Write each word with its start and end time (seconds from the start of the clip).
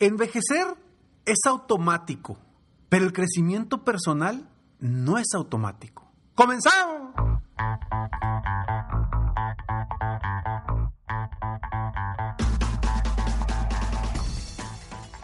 Envejecer 0.00 0.66
es 1.24 1.38
automático, 1.46 2.36
pero 2.88 3.04
el 3.04 3.12
crecimiento 3.12 3.84
personal 3.84 4.50
no 4.80 5.18
es 5.18 5.28
automático. 5.34 6.10
¡Comenzamos! 6.34 7.14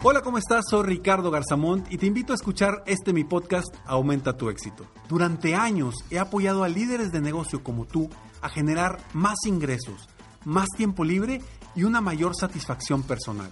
Hola, 0.03 0.21
¿cómo 0.21 0.37
estás? 0.37 0.63
Soy 0.69 0.83
Ricardo 0.83 1.31
Garzamont 1.31 1.91
y 1.91 1.97
te 1.97 2.05
invito 2.05 2.31
a 2.31 2.35
escuchar 2.35 2.81
este 2.85 3.11
mi 3.11 3.25
podcast 3.25 3.75
Aumenta 3.85 4.37
tu 4.37 4.49
éxito. 4.49 4.87
Durante 5.09 5.53
años 5.53 5.95
he 6.09 6.17
apoyado 6.17 6.63
a 6.63 6.69
líderes 6.69 7.11
de 7.11 7.19
negocio 7.19 7.61
como 7.61 7.85
tú 7.85 8.09
a 8.41 8.47
generar 8.47 8.99
más 9.11 9.35
ingresos, 9.45 10.07
más 10.45 10.67
tiempo 10.77 11.03
libre 11.03 11.41
y 11.75 11.83
una 11.83 11.99
mayor 11.99 12.37
satisfacción 12.37 13.03
personal. 13.03 13.51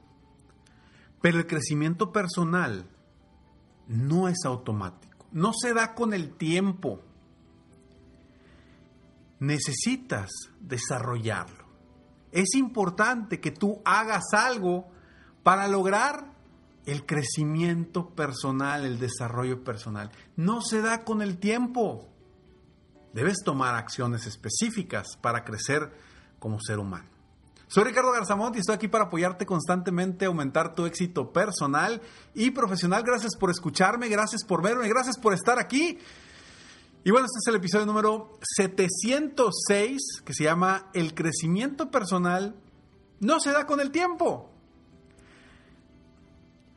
pero 1.21 1.37
el 1.37 1.47
crecimiento 1.47 2.11
personal 2.11 2.89
no 3.87 4.27
es 4.27 4.45
automático, 4.45 5.25
no 5.31 5.51
se 5.53 5.73
da 5.73 5.93
con 5.93 6.13
el 6.13 6.33
tiempo. 6.33 7.01
Necesitas 9.39 10.29
desarrollarlo 10.59 11.61
es 12.31 12.55
importante 12.55 13.39
que 13.39 13.51
tú 13.51 13.81
hagas 13.85 14.33
algo 14.33 14.89
para 15.43 15.67
lograr 15.67 16.31
el 16.85 17.05
crecimiento 17.05 18.09
personal, 18.09 18.85
el 18.85 18.99
desarrollo 18.99 19.63
personal. 19.63 20.11
No 20.35 20.61
se 20.61 20.81
da 20.81 21.03
con 21.03 21.21
el 21.21 21.37
tiempo. 21.37 22.07
Debes 23.13 23.43
tomar 23.43 23.75
acciones 23.75 24.25
específicas 24.25 25.17
para 25.21 25.43
crecer 25.43 25.91
como 26.39 26.59
ser 26.59 26.79
humano. 26.79 27.09
Soy 27.71 27.85
Ricardo 27.85 28.11
Garzamont 28.11 28.53
y 28.57 28.59
estoy 28.59 28.75
aquí 28.75 28.89
para 28.89 29.05
apoyarte 29.05 29.45
constantemente, 29.45 30.25
aumentar 30.25 30.75
tu 30.75 30.85
éxito 30.85 31.31
personal 31.31 32.01
y 32.33 32.51
profesional. 32.51 33.01
Gracias 33.01 33.37
por 33.37 33.49
escucharme, 33.49 34.09
gracias 34.09 34.43
por 34.43 34.61
verme, 34.61 34.89
gracias 34.89 35.17
por 35.17 35.33
estar 35.33 35.57
aquí. 35.57 35.97
Y 37.05 37.11
bueno, 37.11 37.27
este 37.27 37.37
es 37.39 37.47
el 37.47 37.55
episodio 37.55 37.85
número 37.85 38.37
706 38.41 40.21
que 40.25 40.33
se 40.33 40.43
llama 40.43 40.89
El 40.93 41.13
crecimiento 41.13 41.89
personal 41.89 42.57
no 43.21 43.39
se 43.39 43.53
da 43.53 43.65
con 43.65 43.79
el 43.79 43.91
tiempo. 43.91 44.51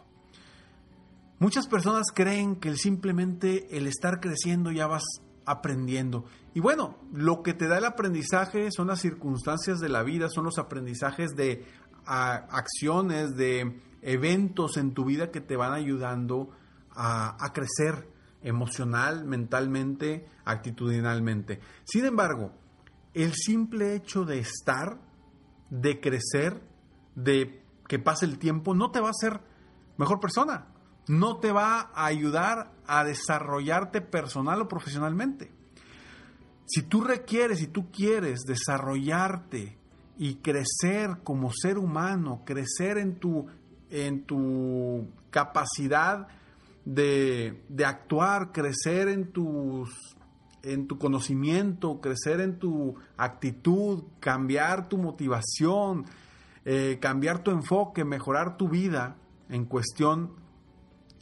Muchas 1.39 1.67
personas 1.67 2.07
creen 2.13 2.55
que 2.55 2.75
simplemente 2.75 3.77
el 3.77 3.87
estar 3.87 4.19
creciendo 4.21 4.71
ya 4.71 4.87
vas 4.87 5.03
aprendiendo. 5.45 6.25
Y 6.53 6.61
bueno, 6.61 6.97
lo 7.11 7.43
que 7.43 7.53
te 7.53 7.67
da 7.67 7.77
el 7.77 7.85
aprendizaje 7.85 8.69
son 8.71 8.87
las 8.87 9.01
circunstancias 9.01 9.79
de 9.79 9.89
la 9.89 10.03
vida, 10.03 10.29
son 10.29 10.45
los 10.45 10.57
aprendizajes 10.57 11.35
de 11.35 11.65
acciones, 12.05 13.35
de 13.35 13.81
eventos 14.01 14.77
en 14.77 14.93
tu 14.93 15.05
vida 15.05 15.31
que 15.31 15.41
te 15.41 15.55
van 15.57 15.73
ayudando 15.73 16.51
a, 16.91 17.35
a 17.43 17.51
crecer 17.51 18.07
emocional, 18.41 19.25
mentalmente, 19.25 20.27
actitudinalmente. 20.45 21.59
Sin 21.83 22.05
embargo, 22.05 22.53
el 23.15 23.33
simple 23.33 23.95
hecho 23.95 24.25
de 24.25 24.39
estar, 24.39 24.99
de 25.69 25.99
crecer, 25.99 26.61
de 27.15 27.63
que 27.87 27.97
pase 27.97 28.25
el 28.25 28.37
tiempo, 28.37 28.75
no 28.75 28.91
te 28.91 28.99
va 28.99 29.07
a 29.07 29.11
hacer 29.11 29.41
mejor 29.97 30.19
persona 30.19 30.67
no 31.07 31.37
te 31.37 31.51
va 31.51 31.91
a 31.93 32.05
ayudar 32.05 32.71
a 32.87 33.03
desarrollarte 33.03 34.01
personal 34.01 34.61
o 34.61 34.67
profesionalmente. 34.67 35.51
Si 36.65 36.83
tú 36.83 37.01
requieres, 37.01 37.59
si 37.59 37.67
tú 37.67 37.91
quieres 37.91 38.41
desarrollarte 38.41 39.77
y 40.17 40.35
crecer 40.35 41.17
como 41.23 41.51
ser 41.51 41.77
humano, 41.77 42.41
crecer 42.43 42.97
en 42.97 43.19
tu, 43.19 43.45
en 43.89 44.23
tu 44.23 45.07
capacidad 45.29 46.27
de, 46.85 47.63
de 47.69 47.85
actuar, 47.85 48.51
crecer 48.51 49.09
en, 49.09 49.31
tus, 49.31 50.14
en 50.65 50.87
tu 50.87 50.97
conocimiento, 50.97 52.01
crecer 52.01 52.41
en 52.41 52.57
tu 52.57 52.95
actitud, 53.17 54.03
cambiar 54.19 54.89
tu 54.89 54.97
motivación, 54.97 56.05
eh, 56.65 56.97
cambiar 56.99 57.39
tu 57.39 57.51
enfoque, 57.51 58.03
mejorar 58.03 58.57
tu 58.57 58.67
vida 58.67 59.17
en 59.49 59.65
cuestión 59.65 60.33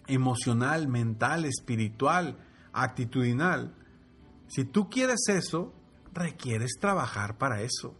emocional, 0.07 0.87
mental, 0.87 1.45
espiritual, 1.45 2.37
actitudinal. 2.71 3.75
Si 4.47 4.63
tú 4.63 4.89
quieres 4.89 5.27
eso, 5.27 5.73
requieres 6.13 6.77
trabajar 6.79 7.37
para 7.37 7.61
eso. 7.61 7.95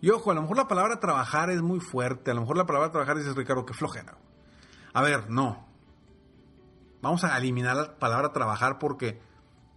Y 0.00 0.10
ojo, 0.10 0.30
a 0.30 0.34
lo 0.34 0.42
mejor 0.42 0.56
la 0.56 0.68
palabra 0.68 1.00
trabajar 1.00 1.50
es 1.50 1.62
muy 1.62 1.80
fuerte, 1.80 2.30
a 2.30 2.34
lo 2.34 2.42
mejor 2.42 2.56
la 2.56 2.66
palabra 2.66 2.90
trabajar 2.90 3.16
dices, 3.16 3.34
Ricardo, 3.34 3.66
que 3.66 3.74
flojera. 3.74 4.18
A 4.92 5.02
ver, 5.02 5.30
no. 5.30 5.66
Vamos 7.02 7.24
a 7.24 7.36
eliminar 7.36 7.76
la 7.76 7.98
palabra 7.98 8.32
trabajar 8.32 8.78
porque 8.78 9.20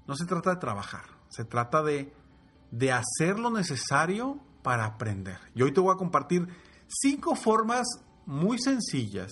no 0.10 0.16
se 0.16 0.26
trata 0.26 0.50
de 0.50 0.56
trabajar, 0.56 1.04
se 1.30 1.46
trata 1.46 1.84
de, 1.84 2.12
de 2.72 2.92
hacer 2.92 3.38
lo 3.38 3.52
necesario 3.52 4.40
para 4.64 4.86
aprender. 4.86 5.38
Y 5.54 5.62
hoy 5.62 5.72
te 5.72 5.80
voy 5.80 5.94
a 5.94 5.98
compartir 5.98 6.48
cinco 6.88 7.36
formas 7.36 7.86
muy 8.26 8.58
sencillas 8.58 9.30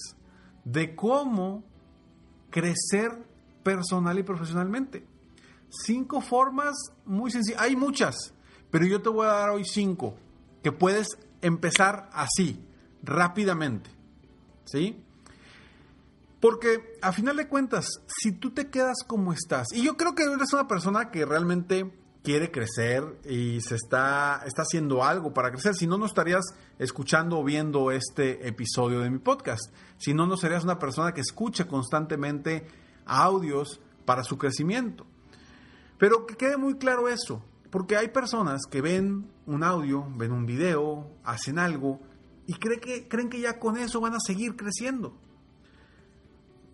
de 0.63 0.95
cómo 0.95 1.63
crecer 2.51 3.25
personal 3.63 4.19
y 4.19 4.23
profesionalmente. 4.23 5.03
Cinco 5.67 6.21
formas 6.21 6.75
muy 7.05 7.31
sencillas. 7.31 7.59
Hay 7.59 7.75
muchas, 7.75 8.15
pero 8.69 8.85
yo 8.85 9.01
te 9.01 9.09
voy 9.09 9.25
a 9.25 9.31
dar 9.31 9.49
hoy 9.49 9.65
cinco 9.65 10.13
que 10.61 10.71
puedes 10.71 11.07
empezar 11.41 12.07
así, 12.13 12.63
rápidamente. 13.01 13.89
¿Sí? 14.65 15.03
Porque 16.39 16.97
a 17.01 17.11
final 17.11 17.35
de 17.37 17.47
cuentas, 17.47 17.87
si 18.05 18.31
tú 18.31 18.51
te 18.51 18.69
quedas 18.69 18.97
como 19.05 19.33
estás, 19.33 19.67
y 19.73 19.83
yo 19.83 19.97
creo 19.97 20.13
que 20.13 20.23
eres 20.23 20.53
una 20.53 20.67
persona 20.67 21.09
que 21.09 21.25
realmente 21.25 21.91
quiere 22.23 22.51
crecer 22.51 23.21
y 23.23 23.61
se 23.61 23.75
está, 23.75 24.41
está 24.45 24.63
haciendo 24.63 25.03
algo 25.03 25.33
para 25.33 25.49
crecer. 25.49 25.75
Si 25.75 25.87
no, 25.87 25.97
no 25.97 26.05
estarías 26.05 26.43
escuchando 26.77 27.39
o 27.39 27.43
viendo 27.43 27.89
este 27.89 28.47
episodio 28.47 28.99
de 28.99 29.09
mi 29.09 29.17
podcast. 29.17 29.73
Si 29.97 30.13
no, 30.13 30.27
no 30.27 30.35
serías 30.35 30.65
una 30.65 30.77
persona 30.77 31.13
que 31.13 31.21
escuche 31.21 31.67
constantemente 31.67 32.67
audios 33.05 33.79
para 34.05 34.23
su 34.23 34.37
crecimiento. 34.37 35.07
Pero 35.97 36.25
que 36.25 36.35
quede 36.35 36.57
muy 36.57 36.75
claro 36.75 37.07
eso, 37.07 37.43
porque 37.71 37.95
hay 37.95 38.09
personas 38.09 38.63
que 38.69 38.81
ven 38.81 39.31
un 39.45 39.63
audio, 39.63 40.05
ven 40.17 40.31
un 40.31 40.45
video, 40.45 41.09
hacen 41.23 41.57
algo 41.57 42.01
y 42.45 42.53
creen 42.55 42.79
que, 42.79 43.07
creen 43.07 43.29
que 43.29 43.39
ya 43.39 43.57
con 43.57 43.77
eso 43.77 44.01
van 44.01 44.13
a 44.13 44.19
seguir 44.19 44.55
creciendo. 44.55 45.17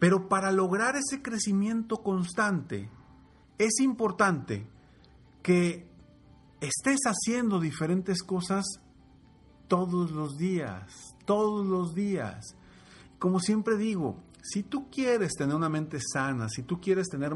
Pero 0.03 0.27
para 0.27 0.51
lograr 0.51 0.97
ese 0.97 1.21
crecimiento 1.21 2.03
constante, 2.03 2.89
es 3.57 3.79
importante 3.79 4.67
que 5.41 5.87
estés 6.59 6.99
haciendo 7.05 7.57
diferentes 7.57 8.21
cosas 8.21 8.65
todos 9.69 10.11
los 10.11 10.35
días, 10.35 10.91
todos 11.23 11.65
los 11.65 11.95
días. 11.95 12.57
como 13.17 13.39
siempre 13.39 13.77
digo, 13.77 14.21
si 14.41 14.63
tú 14.63 14.89
quieres 14.91 15.35
tener 15.37 15.55
una 15.55 15.69
mente 15.69 15.99
sana, 16.01 16.49
si 16.49 16.63
tú 16.63 16.81
quieres 16.81 17.07
tener, 17.07 17.31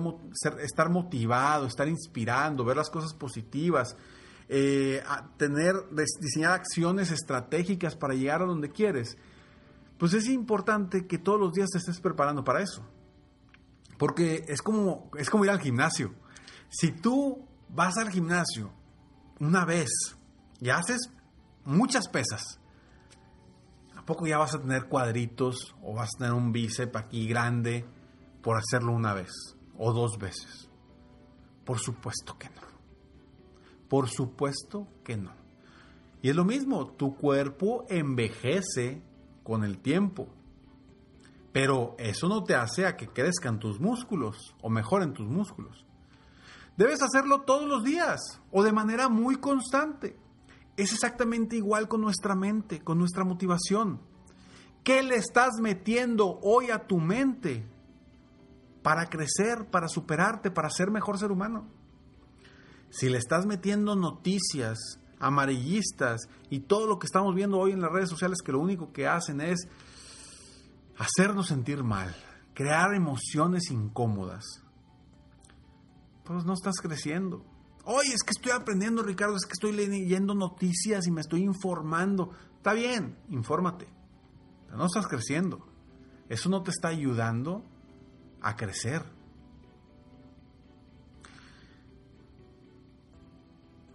estar 0.61 0.89
motivado, 0.89 1.67
estar 1.67 1.87
inspirando, 1.87 2.65
ver 2.65 2.75
las 2.75 2.89
cosas 2.89 3.13
positivas, 3.13 3.95
eh, 4.49 5.01
tener, 5.37 5.75
diseñar 6.19 6.51
acciones 6.51 7.11
estratégicas 7.11 7.95
para 7.95 8.13
llegar 8.13 8.41
a 8.41 8.45
donde 8.45 8.71
quieres, 8.71 9.17
pues 9.97 10.13
es 10.13 10.27
importante 10.27 11.07
que 11.07 11.17
todos 11.17 11.39
los 11.39 11.53
días 11.53 11.69
te 11.71 11.79
estés 11.79 11.99
preparando 11.99 12.43
para 12.43 12.61
eso. 12.61 12.83
Porque 13.97 14.45
es 14.47 14.61
como, 14.61 15.09
es 15.17 15.29
como 15.29 15.45
ir 15.45 15.51
al 15.51 15.59
gimnasio. 15.59 16.13
Si 16.69 16.91
tú 16.91 17.47
vas 17.69 17.97
al 17.97 18.11
gimnasio 18.11 18.71
una 19.39 19.65
vez 19.65 19.89
y 20.61 20.69
haces 20.69 21.09
muchas 21.65 22.07
pesas, 22.07 22.59
¿a 23.95 24.05
poco 24.05 24.27
ya 24.27 24.37
vas 24.37 24.53
a 24.53 24.61
tener 24.61 24.87
cuadritos 24.87 25.75
o 25.81 25.95
vas 25.95 26.09
a 26.15 26.19
tener 26.19 26.33
un 26.33 26.51
bíceps 26.51 26.95
aquí 26.95 27.27
grande 27.27 27.85
por 28.41 28.57
hacerlo 28.57 28.93
una 28.93 29.13
vez 29.13 29.31
o 29.77 29.93
dos 29.93 30.19
veces? 30.19 30.69
Por 31.65 31.79
supuesto 31.79 32.37
que 32.37 32.49
no. 32.49 32.61
Por 33.89 34.09
supuesto 34.09 34.87
que 35.03 35.17
no. 35.17 35.31
Y 36.21 36.29
es 36.29 36.35
lo 36.35 36.45
mismo, 36.45 36.87
tu 36.87 37.15
cuerpo 37.15 37.85
envejece 37.89 39.01
con 39.47 39.63
el 39.63 39.77
tiempo. 39.77 40.27
Pero 41.53 41.95
eso 41.97 42.27
no 42.27 42.43
te 42.43 42.53
hace 42.53 42.85
a 42.85 42.97
que 42.97 43.07
crezcan 43.07 43.59
tus 43.59 43.79
músculos 43.79 44.53
o 44.61 44.69
mejoren 44.69 45.13
tus 45.13 45.25
músculos. 45.25 45.85
Debes 46.75 47.01
hacerlo 47.01 47.43
todos 47.43 47.65
los 47.65 47.81
días 47.81 48.41
o 48.51 48.61
de 48.61 48.73
manera 48.73 49.07
muy 49.07 49.37
constante. 49.37 50.17
Es 50.75 50.91
exactamente 50.91 51.55
igual 51.55 51.87
con 51.87 52.01
nuestra 52.01 52.35
mente, 52.35 52.81
con 52.81 52.99
nuestra 52.99 53.23
motivación. 53.23 54.01
¿Qué 54.83 55.01
le 55.01 55.15
estás 55.15 55.61
metiendo 55.61 56.39
hoy 56.43 56.69
a 56.69 56.85
tu 56.85 56.97
mente 56.97 57.65
para 58.83 59.05
crecer, 59.05 59.69
para 59.71 59.87
superarte, 59.87 60.51
para 60.51 60.69
ser 60.69 60.91
mejor 60.91 61.17
ser 61.17 61.31
humano? 61.31 61.69
Si 62.89 63.07
le 63.07 63.17
estás 63.17 63.45
metiendo 63.45 63.95
noticias 63.95 64.99
amarillistas 65.19 66.29
y 66.49 66.59
todo 66.61 66.87
lo 66.87 66.99
que 66.99 67.07
estamos 67.07 67.33
viendo 67.35 67.57
hoy 67.57 67.71
en 67.71 67.81
las 67.81 67.91
redes 67.91 68.09
sociales 68.09 68.39
que 68.43 68.51
lo 68.51 68.59
único 68.59 68.91
que 68.91 69.07
hacen 69.07 69.41
es 69.41 69.67
hacernos 70.97 71.47
sentir 71.47 71.83
mal, 71.83 72.15
crear 72.53 72.93
emociones 72.93 73.71
incómodas, 73.71 74.45
pues 76.23 76.43
no 76.45 76.53
estás 76.53 76.75
creciendo. 76.81 77.45
Oye, 77.85 78.13
es 78.13 78.23
que 78.23 78.31
estoy 78.31 78.51
aprendiendo, 78.51 79.01
Ricardo, 79.01 79.37
es 79.37 79.45
que 79.45 79.53
estoy 79.53 79.71
leyendo 79.71 80.35
noticias 80.35 81.07
y 81.07 81.11
me 81.11 81.21
estoy 81.21 81.43
informando. 81.43 82.31
Está 82.57 82.73
bien, 82.73 83.17
infórmate. 83.29 83.87
No 84.75 84.85
estás 84.87 85.07
creciendo. 85.07 85.65
Eso 86.27 86.49
no 86.49 86.63
te 86.63 86.71
está 86.71 86.89
ayudando 86.89 87.63
a 88.41 88.57
crecer. 88.57 89.03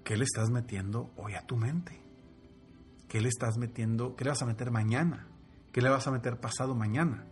¿Qué 0.05 0.17
le 0.17 0.25
estás 0.25 0.51
metiendo 0.51 1.13
hoy 1.17 1.35
a 1.35 1.47
tu 1.47 1.57
mente? 1.57 2.01
¿Qué 3.09 3.21
le 3.21 3.29
estás 3.29 3.57
metiendo? 3.57 4.17
¿Qué 4.17 4.25
le 4.25 4.31
vas 4.31 4.43
a 4.43 4.47
meter 4.47 4.71
mañana? 4.71 5.29
¿Qué 5.73 5.81
le 5.81 5.91
vas 5.91 6.07
a 6.07 6.11
meter 6.11 6.41
pasado 6.41 6.75
mañana? 6.75 7.27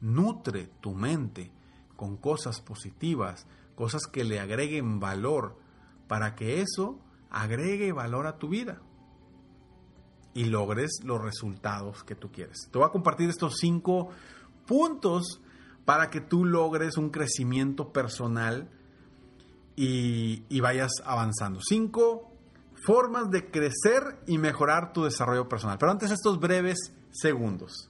Nutre 0.00 0.66
tu 0.80 0.92
mente 0.94 1.52
con 1.96 2.16
cosas 2.16 2.60
positivas, 2.60 3.46
cosas 3.74 4.06
que 4.06 4.24
le 4.24 4.40
agreguen 4.40 4.98
valor, 4.98 5.58
para 6.08 6.34
que 6.34 6.60
eso 6.60 6.98
agregue 7.30 7.92
valor 7.92 8.26
a 8.26 8.38
tu 8.38 8.48
vida 8.48 8.80
y 10.34 10.46
logres 10.46 11.00
los 11.04 11.22
resultados 11.22 12.02
que 12.02 12.16
tú 12.16 12.32
quieres. 12.32 12.68
Te 12.72 12.78
voy 12.78 12.88
a 12.88 12.92
compartir 12.92 13.28
estos 13.28 13.58
cinco 13.58 14.08
puntos 14.66 15.40
para 15.84 16.10
que 16.10 16.20
tú 16.20 16.44
logres 16.44 16.96
un 16.96 17.10
crecimiento 17.10 17.92
personal 17.92 18.70
y, 19.82 20.60
vayas 20.60 20.92
avanzando. 21.04 21.60
Cinco 21.66 22.30
formas 22.84 23.30
de 23.30 23.50
crecer 23.50 24.22
y 24.26 24.36
mejorar 24.36 24.92
tu 24.92 25.04
desarrollo 25.04 25.48
personal. 25.48 25.78
Pero 25.78 25.92
antes 25.92 26.10
estos 26.10 26.38
breves 26.38 26.92
segundos. 27.10 27.88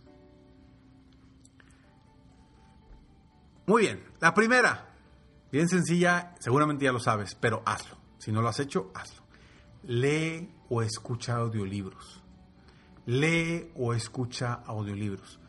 Muy 3.66 3.82
bien, 3.82 4.04
la 4.20 4.34
primera, 4.34 4.94
bien 5.50 5.69
sencilla, 5.69 6.34
seguramente 6.38 6.84
ya 6.84 6.92
lo 6.92 7.00
sabes, 7.00 7.34
pero 7.34 7.62
hazlo. 7.66 7.96
Si 8.19 8.31
no 8.31 8.40
lo 8.40 8.48
has 8.48 8.60
hecho, 8.60 8.92
hazlo. 8.94 9.22
Lee 9.82 10.52
o 10.69 10.82
escucha 10.82 11.37
audiolibros. 11.37 12.22
Lee 13.06 13.72
o 13.76 13.94
escucha 13.94 14.54
audiolibros. 14.66 15.40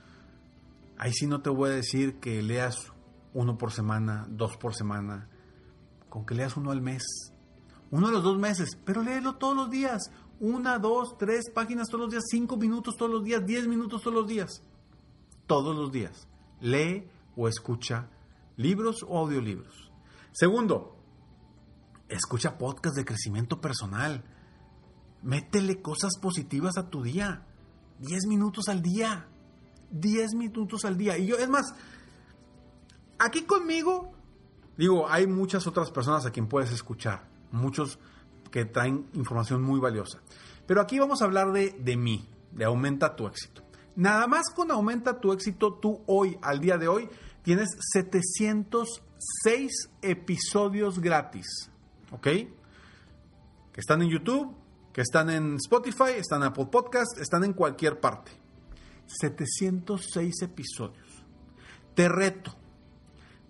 Ahí 0.97 1.13
sí 1.13 1.27
no 1.27 1.41
te 1.41 1.49
voy 1.49 1.69
a 1.69 1.73
decir 1.73 2.19
que 2.19 2.41
leas 2.41 2.91
uno 3.33 3.57
por 3.57 3.71
semana, 3.71 4.25
dos 4.29 4.57
por 4.57 4.75
semana, 4.75 5.31
con 6.12 6.25
que 6.25 6.36
leas 6.36 6.58
uno 6.58 6.72
al 6.72 6.81
mes, 6.81 7.04
uno 7.90 8.08
de 8.08 8.13
los 8.13 8.24
dos 8.24 8.38
meses, 8.38 8.78
pero 8.86 9.02
léelo 9.02 9.38
todos 9.38 9.56
los 9.56 9.69
días. 9.72 10.12
Una, 10.42 10.78
dos, 10.78 11.18
tres 11.18 11.50
páginas 11.50 11.88
todos 11.88 12.02
los 12.02 12.12
días, 12.12 12.24
cinco 12.30 12.58
minutos 12.58 12.98
todos 12.98 13.12
los 13.12 13.24
días, 13.24 13.46
diez 13.46 13.66
minutos 13.66 14.02
todos 14.02 14.16
los 14.16 14.28
días. 14.28 14.62
Todos 15.48 15.75
los 15.75 15.92
días. 15.92 16.28
Lee 16.60 17.08
o 17.38 17.48
escucha 17.48 18.10
libros 18.58 19.06
o 19.08 19.19
audiolibros. 19.19 19.92
Segundo, 20.34 20.98
escucha 22.10 22.58
podcast 22.58 22.96
de 22.98 23.06
crecimiento 23.06 23.62
personal. 23.62 24.24
Métele 25.24 25.81
cosas 25.81 26.18
positivas 26.19 26.78
a 26.78 26.90
tu 26.90 27.04
día. 27.04 27.46
Diez 28.00 28.25
minutos 28.28 28.68
al 28.68 28.81
día. 28.81 29.28
Diez 29.92 30.34
minutos 30.34 30.84
al 30.84 30.98
día. 30.98 31.18
Y 31.18 31.28
yo, 31.28 31.38
es 31.38 31.48
más, 31.48 31.74
aquí 33.18 33.44
conmigo, 33.44 34.12
digo, 34.77 35.09
hay 35.09 35.27
muchas 35.27 35.68
otras 35.68 35.91
personas 35.91 36.25
a 36.25 36.31
quien 36.31 36.47
puedes 36.47 36.71
escuchar. 36.71 37.27
Muchos 37.51 38.00
que 38.51 38.65
traen 38.65 39.07
información 39.13 39.62
muy 39.62 39.79
valiosa. 39.79 40.21
Pero 40.65 40.81
aquí 40.81 41.00
vamos 41.00 41.21
a 41.21 41.25
hablar 41.25 41.51
de, 41.51 41.71
de 41.71 41.97
mí, 41.97 42.29
de 42.51 42.65
aumenta 42.65 43.15
tu 43.15 43.27
éxito. 43.27 43.63
Nada 43.95 44.27
más 44.27 44.50
con 44.56 44.71
aumenta 44.71 45.19
tu 45.19 45.33
éxito, 45.33 45.73
tú 45.73 46.01
hoy, 46.07 46.38
al 46.41 46.59
día 46.59 46.77
de 46.77 46.88
hoy, 46.88 47.09
tienes 47.44 47.69
706 47.94 49.89
episodios 50.01 51.00
gratis. 51.00 51.69
¿Ok? 52.12 52.24
Que 52.24 52.50
están 53.79 54.01
en 54.01 54.09
YouTube, 54.09 54.56
que 54.94 55.01
están 55.01 55.29
en 55.29 55.56
Spotify, 55.56 56.13
están 56.17 56.41
en 56.41 56.50
Apple 56.50 56.67
Podcast, 56.67 57.17
están 57.19 57.44
en 57.44 57.53
cualquier 57.53 58.00
parte. 58.00 58.31
706 59.07 60.41
episodios. 60.41 61.25
Te 61.96 62.07
reto, 62.07 62.55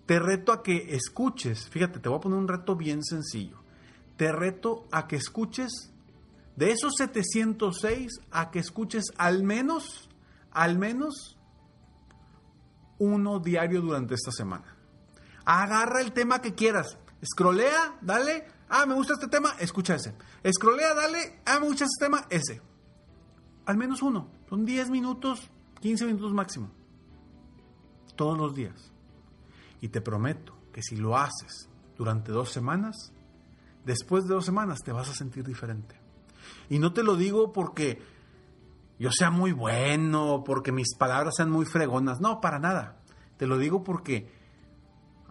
te 0.06 0.18
reto 0.18 0.52
a 0.52 0.62
que 0.62 0.94
escuches, 0.94 1.68
fíjate, 1.68 2.00
te 2.00 2.08
voy 2.08 2.18
a 2.18 2.20
poner 2.20 2.38
un 2.38 2.48
reto 2.48 2.76
bien 2.76 3.02
sencillo. 3.02 3.62
Te 4.16 4.32
reto 4.32 4.86
a 4.90 5.06
que 5.06 5.16
escuches 5.16 5.92
de 6.56 6.70
esos 6.70 6.94
706 6.98 8.20
a 8.30 8.50
que 8.50 8.58
escuches 8.58 9.04
al 9.16 9.42
menos, 9.42 10.08
al 10.50 10.78
menos 10.78 11.38
uno 12.98 13.40
diario 13.40 13.80
durante 13.80 14.14
esta 14.14 14.32
semana. 14.32 14.76
Agarra 15.44 16.00
el 16.00 16.12
tema 16.12 16.40
que 16.40 16.54
quieras. 16.54 16.98
Escrolea, 17.20 17.98
dale. 18.00 18.46
Ah, 18.68 18.86
me 18.86 18.94
gusta 18.94 19.14
este 19.14 19.28
tema, 19.28 19.54
escucha 19.58 19.94
ese. 19.94 20.14
Escrolea, 20.42 20.94
dale. 20.94 21.40
Ah, 21.44 21.58
me 21.60 21.66
gusta 21.66 21.84
este 21.84 22.04
tema, 22.04 22.26
ese. 22.30 22.60
Al 23.66 23.76
menos 23.76 24.02
uno. 24.02 24.28
Son 24.48 24.64
10 24.64 24.90
minutos, 24.90 25.50
15 25.80 26.06
minutos 26.06 26.32
máximo. 26.32 26.70
Todos 28.16 28.36
los 28.36 28.54
días. 28.54 28.91
Y 29.82 29.88
te 29.88 30.00
prometo 30.00 30.56
que 30.72 30.82
si 30.82 30.96
lo 30.96 31.18
haces 31.18 31.68
durante 31.98 32.32
dos 32.32 32.50
semanas, 32.50 33.12
después 33.84 34.24
de 34.24 34.32
dos 34.32 34.46
semanas 34.46 34.78
te 34.82 34.92
vas 34.92 35.10
a 35.10 35.14
sentir 35.14 35.44
diferente. 35.44 36.00
Y 36.70 36.78
no 36.78 36.94
te 36.94 37.02
lo 37.02 37.16
digo 37.16 37.52
porque 37.52 38.00
yo 38.98 39.10
sea 39.10 39.30
muy 39.30 39.52
bueno, 39.52 40.44
porque 40.46 40.72
mis 40.72 40.94
palabras 40.96 41.34
sean 41.36 41.50
muy 41.50 41.66
fregonas. 41.66 42.20
No, 42.20 42.40
para 42.40 42.58
nada. 42.58 43.02
Te 43.36 43.46
lo 43.46 43.58
digo 43.58 43.82
porque 43.82 44.32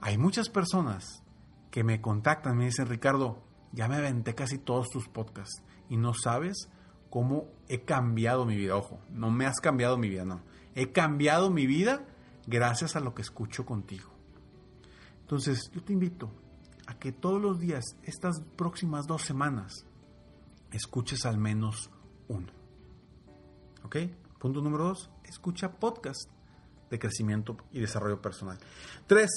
hay 0.01 0.17
muchas 0.17 0.49
personas 0.49 1.23
que 1.71 1.83
me 1.85 2.01
contactan, 2.01 2.57
me 2.57 2.65
dicen, 2.65 2.87
Ricardo, 2.87 3.41
ya 3.71 3.87
me 3.87 3.95
aventé 3.95 4.35
casi 4.35 4.57
todos 4.57 4.89
tus 4.89 5.07
podcasts 5.07 5.63
y 5.87 5.95
no 5.95 6.13
sabes 6.13 6.69
cómo 7.09 7.47
he 7.69 7.85
cambiado 7.85 8.45
mi 8.45 8.57
vida. 8.57 8.75
Ojo, 8.75 8.99
no 9.09 9.31
me 9.31 9.45
has 9.45 9.61
cambiado 9.61 9.97
mi 9.97 10.09
vida, 10.09 10.25
no. 10.25 10.41
He 10.75 10.91
cambiado 10.91 11.49
mi 11.49 11.67
vida 11.67 12.05
gracias 12.47 12.97
a 12.97 12.99
lo 12.99 13.13
que 13.13 13.21
escucho 13.21 13.65
contigo. 13.65 14.10
Entonces, 15.31 15.71
yo 15.73 15.81
te 15.81 15.93
invito 15.93 16.29
a 16.87 16.99
que 16.99 17.13
todos 17.13 17.41
los 17.41 17.57
días, 17.57 17.95
estas 18.03 18.41
próximas 18.57 19.07
dos 19.07 19.21
semanas, 19.21 19.85
escuches 20.73 21.25
al 21.25 21.37
menos 21.37 21.89
uno. 22.27 22.51
¿Ok? 23.85 23.95
Punto 24.37 24.61
número 24.61 24.89
dos, 24.89 25.09
escucha 25.23 25.71
podcast 25.71 26.29
de 26.89 26.99
crecimiento 26.99 27.55
y 27.71 27.79
desarrollo 27.79 28.21
personal. 28.21 28.59
Tres, 29.07 29.29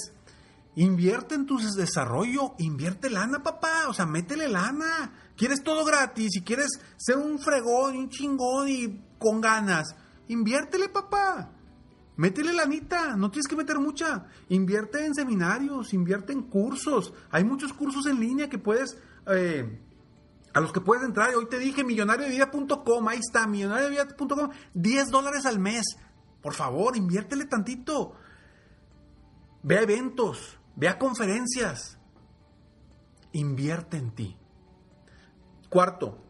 invierte 0.75 1.35
en 1.35 1.45
tu 1.45 1.59
desarrollo, 1.59 2.55
invierte 2.57 3.09
lana, 3.09 3.41
papá, 3.41 3.87
o 3.87 3.93
sea, 3.93 4.05
métele 4.05 4.49
lana. 4.49 5.13
Quieres 5.37 5.63
todo 5.63 5.85
gratis 5.85 6.35
y 6.35 6.41
quieres 6.41 6.77
ser 6.97 7.15
un 7.15 7.39
fregón, 7.39 7.95
un 7.95 8.09
chingón 8.09 8.67
y 8.67 9.01
con 9.17 9.39
ganas, 9.39 9.95
inviértele, 10.27 10.89
papá. 10.89 11.54
Métele 12.17 12.53
la 12.53 12.63
anita, 12.63 13.15
no 13.17 13.29
tienes 13.29 13.47
que 13.47 13.55
meter 13.55 13.77
mucha. 13.79 14.27
Invierte 14.49 15.05
en 15.05 15.13
seminarios, 15.13 15.93
invierte 15.93 16.31
en 16.31 16.43
cursos. 16.43 17.13
Hay 17.29 17.43
muchos 17.43 17.73
cursos 17.73 18.05
en 18.05 18.19
línea 18.19 18.49
que 18.49 18.57
puedes, 18.57 18.97
eh, 19.27 19.81
a 20.53 20.59
los 20.61 20.71
que 20.71 20.79
puedes 20.79 21.03
entrar. 21.03 21.35
Hoy 21.35 21.47
te 21.47 21.59
dije 21.59 21.83
millonariodevida.com, 21.83 23.07
ahí 23.09 23.19
está, 23.19 23.47
millonariodevida.com, 23.47 24.49
10 24.73 25.11
dólares 25.11 25.45
al 25.45 25.59
mes. 25.59 25.83
Por 26.41 26.53
favor, 26.53 26.95
inviértele 26.95 27.45
tantito. 27.45 28.15
Ve 29.61 29.79
a 29.79 29.81
eventos, 29.81 30.57
ve 30.75 30.87
a 30.87 30.97
conferencias. 30.97 31.99
Invierte 33.33 33.97
en 33.97 34.11
ti. 34.11 34.37
Cuarto, 35.69 36.23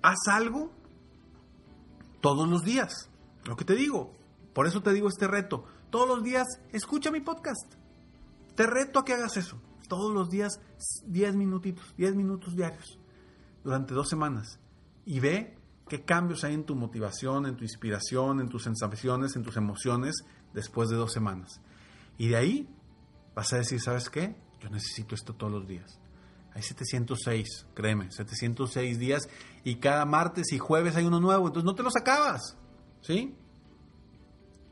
haz 0.00 0.28
algo 0.28 0.77
todos 2.20 2.48
los 2.48 2.62
días. 2.62 3.10
Lo 3.44 3.56
que 3.56 3.64
te 3.64 3.74
digo. 3.74 4.12
Por 4.52 4.66
eso 4.66 4.82
te 4.82 4.92
digo 4.92 5.08
este 5.08 5.26
reto. 5.26 5.64
Todos 5.90 6.08
los 6.08 6.22
días 6.22 6.46
escucha 6.72 7.10
mi 7.10 7.20
podcast. 7.20 7.74
Te 8.54 8.66
reto 8.66 8.98
a 8.98 9.04
que 9.04 9.14
hagas 9.14 9.36
eso. 9.36 9.60
Todos 9.88 10.12
los 10.12 10.28
días 10.28 10.60
10 11.06 11.36
minutitos, 11.36 11.94
10 11.96 12.14
minutos 12.14 12.54
diarios. 12.54 12.98
Durante 13.64 13.94
dos 13.94 14.08
semanas. 14.08 14.58
Y 15.06 15.20
ve 15.20 15.56
qué 15.88 16.04
cambios 16.04 16.44
hay 16.44 16.54
en 16.54 16.64
tu 16.64 16.74
motivación, 16.74 17.46
en 17.46 17.56
tu 17.56 17.64
inspiración, 17.64 18.40
en 18.40 18.48
tus 18.48 18.64
sensaciones, 18.64 19.36
en 19.36 19.42
tus 19.42 19.56
emociones 19.56 20.16
después 20.52 20.88
de 20.88 20.96
dos 20.96 21.12
semanas. 21.12 21.60
Y 22.18 22.28
de 22.28 22.36
ahí 22.36 22.68
vas 23.34 23.52
a 23.52 23.58
decir, 23.58 23.80
¿sabes 23.80 24.10
qué? 24.10 24.36
Yo 24.60 24.68
necesito 24.68 25.14
esto 25.14 25.34
todos 25.34 25.52
los 25.52 25.66
días. 25.66 25.98
Hay 26.58 26.64
706, 26.64 27.66
créeme, 27.72 28.10
706 28.10 28.98
días 28.98 29.28
y 29.62 29.76
cada 29.76 30.04
martes 30.04 30.52
y 30.52 30.58
jueves 30.58 30.96
hay 30.96 31.04
uno 31.04 31.20
nuevo, 31.20 31.46
entonces 31.46 31.64
no 31.64 31.76
te 31.76 31.84
los 31.84 31.94
acabas, 31.94 32.56
¿sí? 33.00 33.36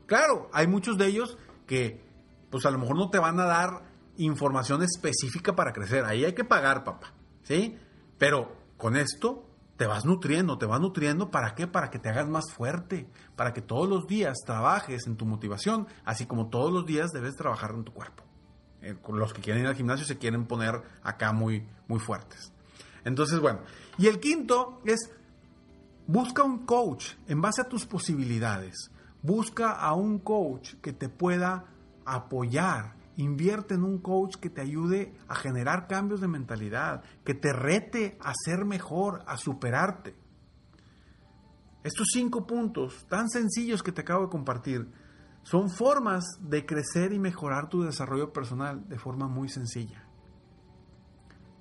Claro, 0.05 0.49
hay 0.51 0.67
muchos 0.67 0.97
de 0.97 1.07
ellos 1.07 1.37
que 1.65 2.03
pues 2.49 2.65
a 2.65 2.71
lo 2.71 2.77
mejor 2.77 2.97
no 2.97 3.09
te 3.09 3.19
van 3.19 3.39
a 3.39 3.45
dar 3.45 3.83
información 4.17 4.83
específica 4.83 5.55
para 5.55 5.71
crecer, 5.71 6.03
ahí 6.03 6.25
hay 6.25 6.33
que 6.33 6.43
pagar, 6.43 6.83
papá, 6.83 7.13
¿sí? 7.43 7.77
Pero 8.17 8.57
con 8.75 8.97
esto 8.97 9.45
te 9.77 9.87
vas 9.87 10.03
nutriendo, 10.03 10.57
te 10.57 10.65
vas 10.65 10.81
nutriendo, 10.81 11.31
¿para 11.31 11.55
qué? 11.55 11.67
Para 11.67 11.89
que 11.89 11.99
te 11.99 12.09
hagas 12.09 12.27
más 12.27 12.51
fuerte, 12.51 13.09
para 13.37 13.53
que 13.53 13.61
todos 13.61 13.87
los 13.87 14.07
días 14.07 14.39
trabajes 14.45 15.07
en 15.07 15.15
tu 15.15 15.25
motivación, 15.25 15.87
así 16.03 16.25
como 16.25 16.49
todos 16.49 16.69
los 16.69 16.85
días 16.85 17.11
debes 17.13 17.37
trabajar 17.37 17.71
en 17.71 17.85
tu 17.85 17.93
cuerpo. 17.93 18.26
Eh, 18.81 18.95
los 19.09 19.33
que 19.33 19.41
quieren 19.41 19.63
ir 19.63 19.67
al 19.67 19.75
gimnasio 19.75 20.05
se 20.05 20.17
quieren 20.17 20.45
poner 20.45 20.81
acá 21.03 21.31
muy, 21.31 21.67
muy 21.87 21.99
fuertes. 21.99 22.51
Entonces, 23.03 23.39
bueno. 23.39 23.59
Y 23.97 24.07
el 24.07 24.19
quinto 24.19 24.81
es, 24.85 25.09
busca 26.05 26.43
un 26.43 26.65
coach 26.65 27.13
en 27.27 27.41
base 27.41 27.61
a 27.61 27.69
tus 27.69 27.85
posibilidades. 27.85 28.91
Busca 29.21 29.71
a 29.71 29.93
un 29.93 30.19
coach 30.19 30.75
que 30.81 30.93
te 30.93 31.09
pueda 31.09 31.65
apoyar. 32.05 32.95
Invierte 33.15 33.73
en 33.73 33.83
un 33.83 33.97
coach 33.97 34.35
que 34.35 34.49
te 34.49 34.61
ayude 34.61 35.15
a 35.27 35.35
generar 35.35 35.87
cambios 35.87 36.21
de 36.21 36.27
mentalidad, 36.27 37.03
que 37.23 37.33
te 37.33 37.51
rete 37.51 38.17
a 38.21 38.33
ser 38.35 38.63
mejor, 38.63 39.23
a 39.25 39.37
superarte. 39.37 40.15
Estos 41.83 42.07
cinco 42.13 42.45
puntos 42.45 43.05
tan 43.07 43.29
sencillos 43.29 43.81
que 43.81 43.91
te 43.91 44.01
acabo 44.01 44.25
de 44.25 44.29
compartir 44.29 44.91
son 45.49 45.69
formas 45.69 46.25
de 46.41 46.65
crecer 46.65 47.13
y 47.13 47.19
mejorar 47.19 47.69
tu 47.69 47.83
desarrollo 47.83 48.33
personal 48.33 48.85
de 48.89 48.99
forma 48.99 49.29
muy 49.29 49.47
sencilla. 49.47 50.05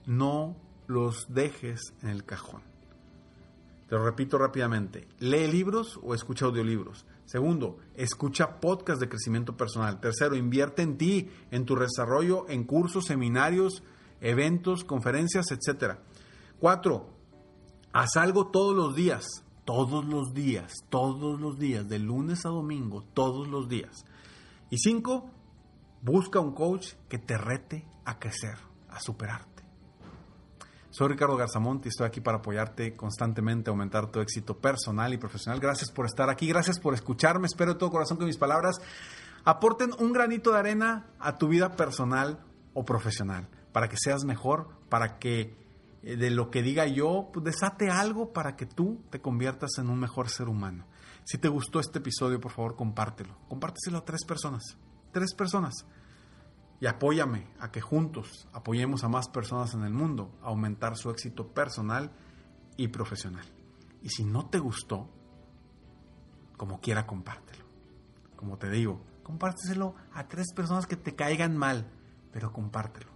No 0.06 0.56
los 0.88 1.32
dejes 1.32 1.94
en 2.02 2.08
el 2.08 2.24
cajón. 2.24 2.62
Te 3.88 3.94
lo 3.94 4.04
repito 4.04 4.38
rápidamente. 4.38 5.06
Lee 5.20 5.46
libros 5.46 6.00
o 6.02 6.14
escucha 6.14 6.46
audiolibros. 6.46 7.06
Segundo, 7.26 7.78
escucha 7.94 8.58
podcasts 8.58 8.98
de 8.98 9.08
crecimiento 9.08 9.56
personal. 9.56 10.00
Tercero, 10.00 10.34
invierte 10.34 10.82
en 10.82 10.98
ti, 10.98 11.30
en 11.52 11.64
tu 11.64 11.76
desarrollo, 11.76 12.48
en 12.48 12.64
cursos, 12.64 13.04
seminarios, 13.04 13.84
eventos, 14.20 14.82
conferencias, 14.82 15.46
etc. 15.52 15.98
Cuatro, 16.58 17.10
haz 17.92 18.16
algo 18.16 18.48
todos 18.48 18.74
los 18.74 18.96
días 18.96 19.45
todos 19.66 20.04
los 20.06 20.32
días, 20.32 20.72
todos 20.88 21.38
los 21.38 21.58
días, 21.58 21.86
de 21.86 21.98
lunes 21.98 22.46
a 22.46 22.48
domingo, 22.48 23.04
todos 23.12 23.48
los 23.48 23.68
días. 23.68 24.06
Y 24.70 24.78
cinco, 24.78 25.28
busca 26.00 26.40
un 26.40 26.52
coach 26.52 26.94
que 27.08 27.18
te 27.18 27.36
rete 27.36 27.84
a 28.06 28.18
crecer, 28.18 28.56
a 28.88 29.00
superarte. 29.00 29.64
Soy 30.90 31.08
Ricardo 31.08 31.36
Garzamonti, 31.36 31.90
estoy 31.90 32.06
aquí 32.06 32.22
para 32.22 32.38
apoyarte 32.38 32.96
constantemente, 32.96 33.68
aumentar 33.68 34.10
tu 34.10 34.20
éxito 34.20 34.56
personal 34.56 35.12
y 35.12 35.18
profesional. 35.18 35.60
Gracias 35.60 35.90
por 35.90 36.06
estar 36.06 36.30
aquí, 36.30 36.46
gracias 36.46 36.78
por 36.78 36.94
escucharme. 36.94 37.46
Espero 37.46 37.74
de 37.74 37.78
todo 37.78 37.90
corazón 37.90 38.16
que 38.16 38.24
mis 38.24 38.38
palabras 38.38 38.76
aporten 39.44 39.90
un 39.98 40.12
granito 40.12 40.52
de 40.52 40.58
arena 40.58 41.06
a 41.18 41.36
tu 41.36 41.48
vida 41.48 41.76
personal 41.76 42.38
o 42.72 42.84
profesional, 42.84 43.48
para 43.72 43.88
que 43.88 43.96
seas 43.98 44.24
mejor, 44.24 44.68
para 44.88 45.18
que 45.18 45.65
de 46.14 46.30
lo 46.30 46.52
que 46.52 46.62
diga 46.62 46.86
yo, 46.86 47.30
pues 47.32 47.44
desate 47.44 47.90
algo 47.90 48.32
para 48.32 48.54
que 48.54 48.64
tú 48.64 49.02
te 49.10 49.20
conviertas 49.20 49.78
en 49.78 49.90
un 49.90 49.98
mejor 49.98 50.28
ser 50.28 50.48
humano. 50.48 50.86
Si 51.24 51.36
te 51.36 51.48
gustó 51.48 51.80
este 51.80 51.98
episodio, 51.98 52.40
por 52.40 52.52
favor, 52.52 52.76
compártelo. 52.76 53.36
Compárteselo 53.48 53.98
a 53.98 54.04
tres 54.04 54.24
personas. 54.24 54.78
Tres 55.10 55.34
personas. 55.34 55.74
Y 56.80 56.86
apóyame 56.86 57.48
a 57.58 57.72
que 57.72 57.80
juntos 57.80 58.46
apoyemos 58.52 59.02
a 59.02 59.08
más 59.08 59.28
personas 59.28 59.74
en 59.74 59.82
el 59.82 59.92
mundo 59.92 60.30
a 60.42 60.46
aumentar 60.46 60.96
su 60.96 61.10
éxito 61.10 61.48
personal 61.48 62.12
y 62.76 62.86
profesional. 62.86 63.46
Y 64.00 64.10
si 64.10 64.24
no 64.24 64.46
te 64.46 64.60
gustó, 64.60 65.10
como 66.56 66.80
quiera, 66.80 67.04
compártelo. 67.04 67.64
Como 68.36 68.58
te 68.58 68.70
digo, 68.70 69.00
compárteselo 69.24 69.96
a 70.12 70.28
tres 70.28 70.52
personas 70.54 70.86
que 70.86 70.96
te 70.96 71.16
caigan 71.16 71.56
mal, 71.56 71.90
pero 72.30 72.52
compártelo 72.52 73.15